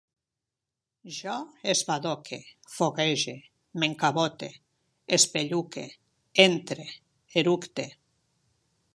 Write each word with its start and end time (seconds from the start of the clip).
Jo 1.15 1.33
esbadoque, 1.73 2.39
foguege, 2.77 3.33
m'encabote, 3.79 4.49
espelluque, 5.17 5.83
entre, 6.47 6.87
eructe 7.43 7.87